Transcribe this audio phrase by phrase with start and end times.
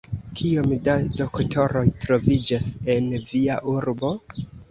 [0.37, 4.13] Kiom da doktoroj troviĝas en via urbo?